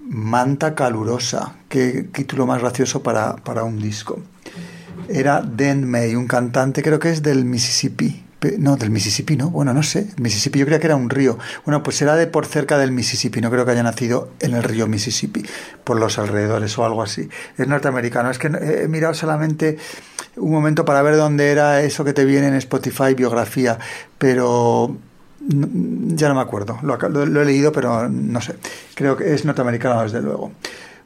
Manta 0.00 0.74
Calurosa. 0.74 1.56
Qué 1.68 2.08
título 2.10 2.46
más 2.46 2.62
gracioso 2.62 3.02
para, 3.02 3.36
para 3.36 3.62
un 3.62 3.78
disco. 3.78 4.20
Era 5.10 5.42
Dan 5.42 5.84
May, 5.84 6.14
un 6.14 6.26
cantante, 6.26 6.82
creo 6.82 6.98
que 6.98 7.10
es 7.10 7.22
del 7.22 7.44
Mississippi. 7.44 8.21
No, 8.58 8.76
del 8.76 8.90
Mississippi, 8.90 9.36
¿no? 9.36 9.50
Bueno, 9.50 9.72
no 9.72 9.82
sé. 9.82 10.08
Mississippi, 10.18 10.58
yo 10.58 10.64
creía 10.64 10.80
que 10.80 10.86
era 10.86 10.96
un 10.96 11.10
río. 11.10 11.38
Bueno, 11.64 11.82
pues 11.82 11.96
será 11.96 12.16
de 12.16 12.26
por 12.26 12.46
cerca 12.46 12.78
del 12.78 12.92
Mississippi. 12.92 13.40
No 13.40 13.50
creo 13.50 13.64
que 13.64 13.70
haya 13.70 13.82
nacido 13.82 14.30
en 14.40 14.54
el 14.54 14.62
río 14.62 14.86
Mississippi, 14.86 15.44
por 15.84 15.98
los 15.98 16.18
alrededores 16.18 16.76
o 16.78 16.84
algo 16.84 17.02
así. 17.02 17.28
Es 17.56 17.68
norteamericano. 17.68 18.30
Es 18.30 18.38
que 18.38 18.48
he 18.48 18.88
mirado 18.88 19.14
solamente 19.14 19.78
un 20.36 20.50
momento 20.50 20.84
para 20.84 21.02
ver 21.02 21.16
dónde 21.16 21.50
era 21.50 21.82
eso 21.82 22.04
que 22.04 22.12
te 22.12 22.24
viene 22.24 22.48
en 22.48 22.54
Spotify, 22.54 23.14
biografía, 23.14 23.78
pero 24.18 24.96
ya 25.40 26.28
no 26.28 26.34
me 26.34 26.40
acuerdo. 26.40 26.78
Lo 26.82 27.42
he 27.42 27.44
leído, 27.44 27.72
pero 27.72 28.08
no 28.08 28.40
sé. 28.40 28.56
Creo 28.94 29.16
que 29.16 29.34
es 29.34 29.44
norteamericano, 29.44 30.02
desde 30.02 30.20
luego. 30.20 30.52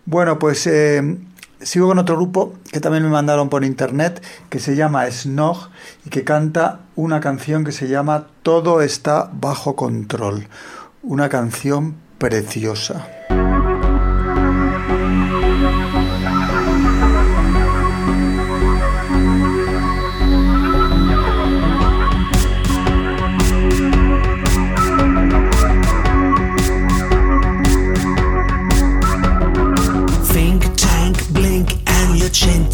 Bueno, 0.05 0.39
pues 0.39 0.67
eh, 0.67 1.17
sigo 1.61 1.89
con 1.89 1.99
otro 1.99 2.17
grupo 2.17 2.55
que 2.73 2.81
también 2.81 3.05
me 3.05 3.11
mandaron 3.11 3.49
por 3.49 3.65
internet, 3.65 4.23
que 4.51 4.59
se 4.59 4.77
llama 4.77 5.11
Snog 5.11 5.69
y 6.05 6.11
que 6.11 6.25
canta 6.25 6.81
una 6.95 7.21
canción 7.21 7.65
que 7.65 7.73
se 7.73 7.89
llama 7.89 8.27
Todo 8.43 8.83
está 8.83 9.31
bajo 9.33 9.77
control. 9.77 10.49
Una 11.03 11.29
canción 11.29 11.97
preciosa. 12.19 13.16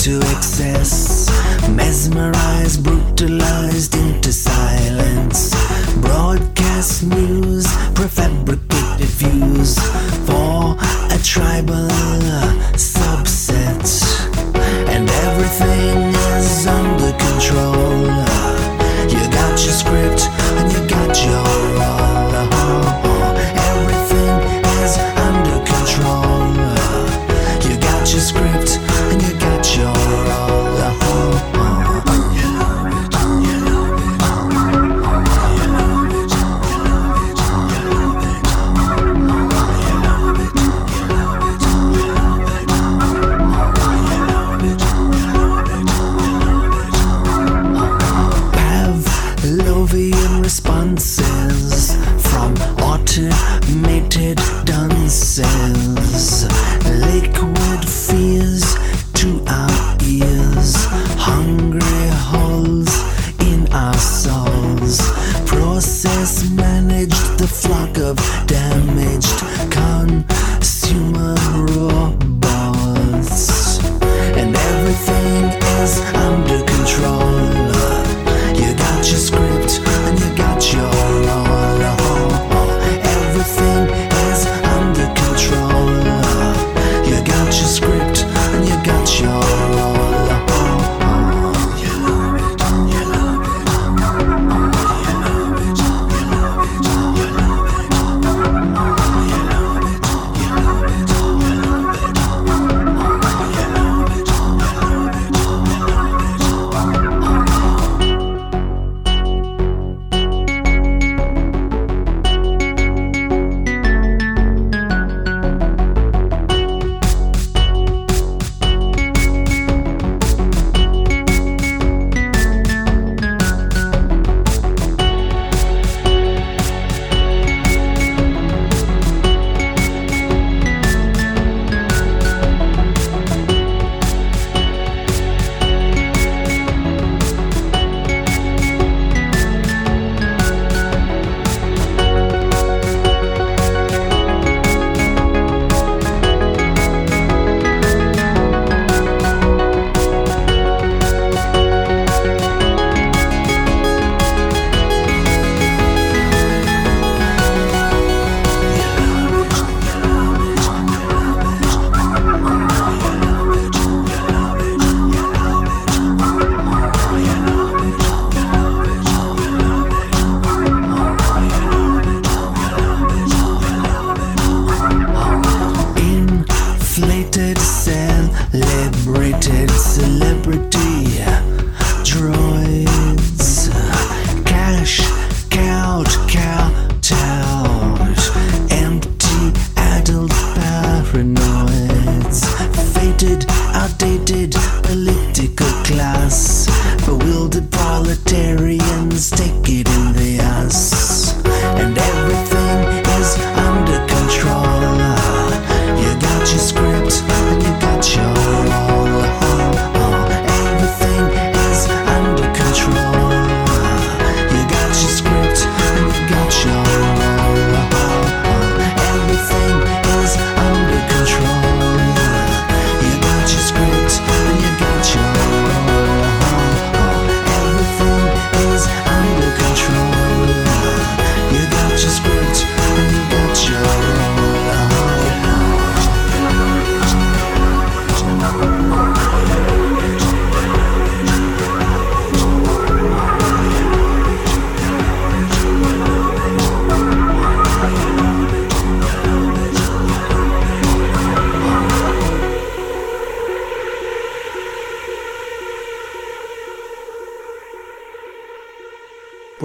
To 0.02 0.18
excess. 0.34 1.30
Mesmerized, 1.70 2.82
brutalized 2.82 3.94
into 3.94 4.32
silence. 4.32 5.54
Broadcast 6.00 7.04
news, 7.04 7.66
prefabricated 7.94 9.12
views 9.22 9.78
for 10.26 10.76
a 11.14 11.22
tribal 11.22 11.88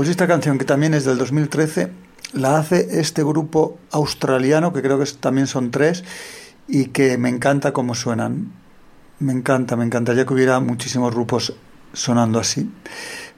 Pues 0.07 0.15
esta 0.15 0.25
canción, 0.25 0.57
que 0.57 0.63
también 0.63 0.93
es 0.93 1.03
del 1.03 1.17
2013, 1.17 1.89
la 2.31 2.57
hace 2.59 3.01
este 3.01 3.25
grupo 3.25 3.77
australiano, 3.91 4.71
que 4.71 4.81
creo 4.81 4.97
que 4.97 5.03
también 5.19 5.47
son 5.47 5.69
tres, 5.69 6.05
y 6.65 6.85
que 6.85 7.17
me 7.17 7.27
encanta 7.27 7.73
cómo 7.73 7.93
suenan. 7.93 8.53
Me 9.19 9.33
encanta, 9.33 9.75
me 9.75 9.83
encantaría 9.83 10.25
que 10.25 10.33
hubiera 10.33 10.61
muchísimos 10.61 11.13
grupos 11.13 11.55
sonando 11.91 12.39
así 12.39 12.71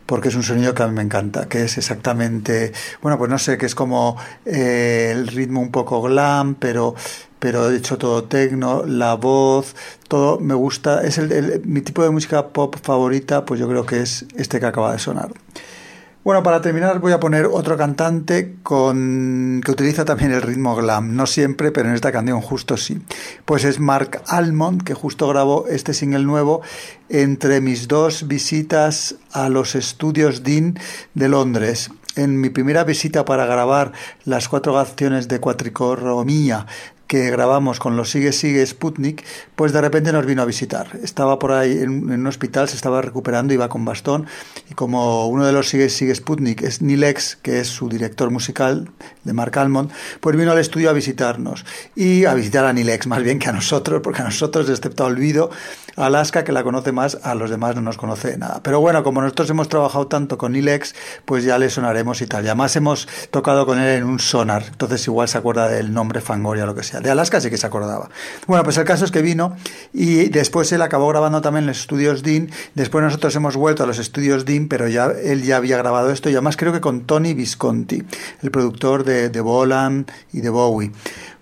porque 0.05 0.29
es 0.29 0.35
un 0.35 0.43
sonido 0.43 0.75
que 0.75 0.83
a 0.83 0.87
mí 0.87 0.93
me 0.93 1.01
encanta, 1.01 1.47
que 1.47 1.63
es 1.63 1.79
exactamente, 1.79 2.71
bueno, 3.01 3.17
pues 3.17 3.31
no 3.31 3.39
sé, 3.39 3.57
que 3.57 3.65
es 3.65 3.73
como 3.73 4.17
eh, 4.45 5.09
el 5.11 5.27
ritmo 5.27 5.61
un 5.61 5.71
poco 5.71 6.03
glam, 6.03 6.53
pero 6.53 6.93
pero 7.39 7.71
hecho 7.71 7.97
todo 7.97 8.25
tecno, 8.25 8.85
la 8.85 9.15
voz, 9.15 9.75
todo 10.07 10.39
me 10.39 10.53
gusta, 10.53 11.01
es 11.03 11.17
el- 11.17 11.63
mi 11.65 11.81
tipo 11.81 12.03
de 12.03 12.11
música 12.11 12.49
pop 12.49 12.75
favorita, 12.83 13.43
pues 13.45 13.59
yo 13.59 13.67
creo 13.67 13.87
que 13.87 14.01
es 14.01 14.25
este 14.35 14.59
que 14.59 14.67
acaba 14.67 14.91
de 14.93 14.99
sonar. 14.99 15.29
Bueno, 16.21 16.43
para 16.43 16.59
terminar 16.59 16.99
voy 16.99 17.13
a 17.13 17.19
poner 17.21 17.45
otro 17.45 17.77
cantante 17.77 18.55
con 18.61 19.61
que 19.63 19.71
utiliza 19.71 20.03
también 20.03 20.33
el 20.33 20.41
ritmo 20.41 20.75
glam, 20.75 21.15
no 21.15 21.25
siempre, 21.25 21.71
pero 21.71 21.87
en 21.87 21.95
esta 21.95 22.11
canción 22.11 22.41
justo 22.41 22.75
sí. 22.75 23.01
Pues 23.45 23.63
es 23.63 23.79
Mark 23.79 24.21
Almond, 24.27 24.83
que 24.83 24.93
justo 24.93 25.29
grabó 25.29 25.65
este 25.69 25.93
single 25.93 26.25
nuevo 26.25 26.61
entre 27.07 27.61
mis 27.61 27.87
dos 27.87 28.27
visitas 28.27 29.15
a 29.31 29.47
los 29.47 29.75
estudios 29.75 30.43
Dean 30.43 30.77
de 31.13 31.29
Londres. 31.29 31.89
En 32.17 32.41
mi 32.41 32.49
primera 32.49 32.83
visita 32.83 33.23
para 33.23 33.45
grabar 33.45 33.93
las 34.25 34.49
cuatro 34.49 34.73
canciones 34.73 35.29
de 35.29 35.39
Cuatricorromía 35.39 36.65
que 37.09 37.31
grabamos 37.31 37.79
con 37.79 37.97
los 37.97 38.11
Sigue 38.11 38.31
Sigue 38.31 38.63
Sputnik, 38.63 39.25
pues 39.55 39.73
de 39.73 39.81
repente 39.81 40.13
nos 40.13 40.27
vino 40.27 40.43
a 40.43 40.45
visitar. 40.45 40.91
Estaba 41.03 41.39
por 41.39 41.51
ahí 41.51 41.71
en, 41.71 42.11
un 42.11 42.27
hospital, 42.27 42.69
se 42.69 42.75
estaba 42.75 43.01
recuperando, 43.01 43.51
iba 43.51 43.67
con 43.67 43.83
bastón, 43.83 44.27
y 44.69 44.75
como 44.75 45.27
uno 45.27 45.43
de 45.43 45.51
los 45.51 45.69
Sigue 45.69 45.89
Sigue 45.89 46.13
Sputnik 46.13 46.61
es 46.61 46.83
Nilex, 46.83 47.35
que 47.35 47.61
es 47.61 47.67
su 47.67 47.89
director 47.89 48.29
musical 48.29 48.91
de 49.23 49.33
Mark 49.33 49.57
Almond, 49.57 49.89
pues 50.19 50.37
vino 50.37 50.51
al 50.51 50.59
estudio 50.59 50.91
a 50.91 50.93
visitarnos. 50.93 51.65
Y 51.95 52.25
a 52.25 52.35
visitar 52.35 52.65
a 52.65 52.73
Nilex, 52.73 53.07
más 53.07 53.23
bien 53.23 53.39
que 53.39 53.49
a 53.49 53.53
nosotros, 53.53 54.01
porque 54.03 54.21
a 54.21 54.25
nosotros, 54.25 54.69
excepto 54.69 55.03
a 55.03 55.07
Olvido, 55.07 55.49
Alaska, 56.05 56.43
que 56.43 56.51
la 56.51 56.63
conoce 56.63 56.91
más, 56.91 57.19
a 57.23 57.35
los 57.35 57.49
demás 57.49 57.75
no 57.75 57.81
nos 57.81 57.97
conoce 57.97 58.37
nada. 58.37 58.61
Pero 58.63 58.79
bueno, 58.79 59.03
como 59.03 59.21
nosotros 59.21 59.49
hemos 59.49 59.69
trabajado 59.69 60.07
tanto 60.07 60.37
con 60.37 60.53
Nilex, 60.53 60.95
pues 61.25 61.43
ya 61.43 61.57
le 61.57 61.69
sonaremos 61.69 62.21
y 62.21 62.27
tal. 62.27 62.45
Y 62.45 62.47
además 62.47 62.75
hemos 62.75 63.07
tocado 63.31 63.65
con 63.65 63.79
él 63.79 63.97
en 63.97 64.03
un 64.05 64.19
sonar, 64.19 64.63
entonces 64.67 65.05
igual 65.07 65.27
se 65.27 65.37
acuerda 65.37 65.67
del 65.67 65.93
nombre 65.93 66.21
Fangoria 66.21 66.63
o 66.63 66.67
lo 66.67 66.75
que 66.75 66.83
sea. 66.83 66.99
De 67.01 67.09
Alaska 67.09 67.41
sí 67.41 67.49
que 67.49 67.57
se 67.57 67.67
acordaba. 67.67 68.09
Bueno, 68.47 68.63
pues 68.63 68.77
el 68.77 68.85
caso 68.85 69.05
es 69.05 69.11
que 69.11 69.21
vino 69.21 69.55
y 69.93 70.29
después 70.29 70.71
él 70.71 70.81
acabó 70.81 71.07
grabando 71.09 71.41
también 71.41 71.63
en 71.63 71.67
los 71.67 71.81
estudios 71.81 72.23
Dean. 72.23 72.49
Después 72.75 73.03
nosotros 73.03 73.35
hemos 73.35 73.55
vuelto 73.55 73.83
a 73.83 73.87
los 73.87 73.99
estudios 73.99 74.45
Dean, 74.45 74.67
pero 74.67 74.87
ya 74.87 75.07
él 75.07 75.43
ya 75.43 75.57
había 75.57 75.77
grabado 75.77 76.11
esto 76.11 76.29
y 76.29 76.33
además 76.33 76.57
creo 76.57 76.71
que 76.71 76.81
con 76.81 77.01
Tony 77.01 77.33
Visconti, 77.33 78.03
el 78.41 78.51
productor 78.51 79.03
de, 79.03 79.29
de 79.29 79.41
Bolan 79.41 80.05
y 80.31 80.41
de 80.41 80.49
Bowie. 80.49 80.91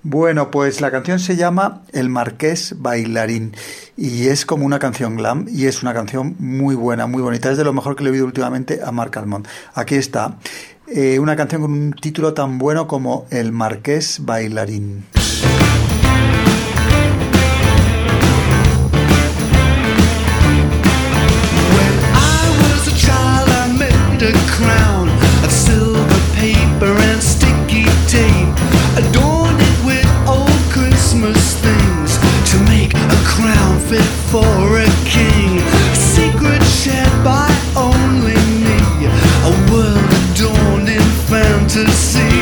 Bueno, 0.10 0.52
pues 0.52 0.80
la 0.80 0.90
canción 0.90 1.20
se 1.20 1.36
llama 1.36 1.82
El 1.92 2.08
Marqués 2.08 2.76
Bailarín 2.78 3.54
y 3.98 4.28
es 4.28 4.46
como 4.46 4.66
una 4.66 4.80
canción 4.80 5.18
glam 5.18 5.48
y 5.50 5.66
es 5.66 5.84
una 5.84 5.94
canción 5.94 6.38
muy 6.40 6.76
buena, 6.76 7.08
muy 7.08 7.22
bonita. 7.22 7.52
Es 7.52 7.58
de 7.58 7.66
lo 7.66 7.74
mejor 7.74 7.98
que 7.98 8.06
le 8.06 8.12
he 8.12 8.14
oído 8.14 8.26
últimamente 8.26 8.80
a 8.82 8.94
Marc 8.94 9.18
Almond. 9.18 9.46
Aquí 9.74 9.96
está, 9.96 10.38
eh, 10.88 11.20
una 11.20 11.36
canción 11.36 11.62
con 11.62 11.74
un 11.74 11.92
título 11.92 12.34
tan 12.34 12.58
bueno 12.58 12.88
como 12.88 13.26
El 13.32 13.52
Marqués 13.52 14.20
Bailarín. 14.22 15.04
Fit 33.90 34.04
for 34.32 34.80
a 34.80 34.86
king. 35.06 35.60
A 35.60 35.96
secret 35.96 36.62
shared 36.64 37.24
by 37.24 37.48
only 37.76 38.36
me. 38.64 38.78
A 39.48 39.54
world 39.72 40.12
adorned 40.32 40.90
in 40.90 41.08
fantasy. 41.30 42.37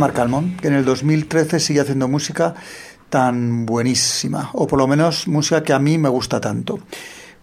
Marc 0.00 0.16
que 0.60 0.68
en 0.68 0.74
el 0.74 0.84
2013 0.86 1.60
sigue 1.60 1.80
haciendo 1.80 2.08
música 2.08 2.54
tan 3.10 3.66
buenísima, 3.66 4.48
o 4.54 4.66
por 4.66 4.78
lo 4.78 4.86
menos 4.86 5.28
música 5.28 5.62
que 5.62 5.74
a 5.74 5.78
mí 5.78 5.98
me 5.98 6.08
gusta 6.08 6.40
tanto. 6.40 6.78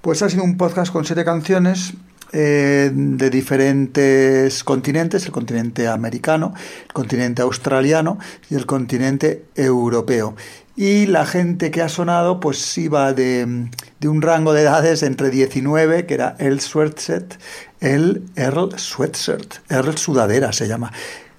Pues 0.02 0.24
ha 0.24 0.30
sido 0.30 0.44
un 0.44 0.58
podcast 0.58 0.92
con 0.92 1.06
siete 1.06 1.24
canciones 1.24 1.94
eh, 2.34 2.90
de 2.92 3.30
diferentes 3.30 4.64
continentes, 4.64 5.26
el 5.26 5.32
continente 5.32 5.88
americano, 5.88 6.56
el 6.88 6.94
continente 6.94 7.44
australiano 7.44 8.18
y 8.50 8.56
el 8.56 8.66
continente 8.66 9.46
europeo. 9.54 10.36
Y 10.76 11.06
la 11.06 11.28
gente 11.28 11.70
que 11.70 11.84
ha 11.84 11.90
sonado 11.90 12.40
pues 12.40 12.76
iba 12.80 13.14
de, 13.14 13.70
de 14.00 14.08
un 14.08 14.24
rango 14.24 14.54
de 14.54 14.64
edades 14.64 15.04
entre 15.04 15.30
19, 15.30 16.08
que 16.08 16.14
era 16.16 16.36
el 16.40 16.60
Sweatshirt, 16.60 17.36
el 17.82 18.24
Earl 18.36 18.80
Sweatshirt, 18.80 19.56
Earl 19.70 19.98
Sudadera 19.98 20.52
se 20.54 20.68
llama, 20.68 20.92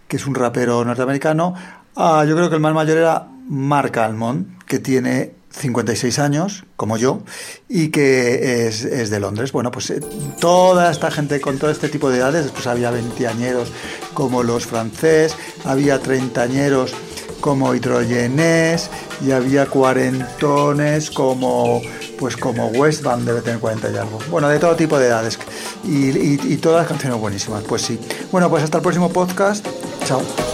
que 0.08 0.16
es 0.16 0.26
un 0.26 0.34
rapero 0.34 0.84
norteamericano. 0.84 1.54
Ah, 1.94 2.24
yo 2.26 2.34
creo 2.34 2.48
que 2.48 2.56
el 2.56 2.60
más 2.60 2.74
mayor 2.74 2.98
era 2.98 3.28
Mark 3.48 3.98
Almond, 3.98 4.64
que 4.66 4.78
tiene 4.78 5.34
56 5.50 6.18
años, 6.18 6.64
como 6.76 6.96
yo, 6.96 7.22
y 7.68 7.88
que 7.88 8.66
es, 8.66 9.10
de 9.10 9.20
Londres. 9.20 9.52
Bueno, 9.52 9.70
pues 9.70 9.90
eh, 9.90 10.00
toda 10.40 10.90
esta 10.90 11.10
gente 11.10 11.40
con 11.40 11.58
todo 11.58 11.70
este 11.70 11.88
tipo 11.88 12.10
de 12.10 12.18
edades, 12.18 12.44
después 12.44 12.66
había 12.66 12.90
veinteañeros 12.90 13.72
como 14.14 14.42
los 14.42 14.66
francés, 14.66 15.36
había 15.64 15.98
treintañeros 16.00 16.94
como 17.40 17.74
hidrogenés 17.74 18.90
y 19.24 19.30
había 19.30 19.66
cuarentones 19.66 21.10
como 21.10 21.80
pues 22.18 22.36
como 22.36 22.66
Westband 22.66 23.24
debe 23.24 23.42
tener 23.42 23.60
40 23.60 23.90
y 23.90 23.96
algo. 23.96 24.18
Bueno, 24.28 24.48
de 24.48 24.58
todo 24.58 24.74
tipo 24.74 24.98
de 24.98 25.06
edades. 25.06 25.38
Y, 25.84 26.08
y 26.52 26.56
todas 26.56 26.80
las 26.80 26.88
canciones 26.88 27.20
buenísimas, 27.20 27.62
pues 27.62 27.82
sí. 27.82 28.00
Bueno, 28.32 28.50
pues 28.50 28.64
hasta 28.64 28.78
el 28.78 28.82
próximo 28.82 29.08
podcast. 29.08 29.64
Chao. 30.08 30.47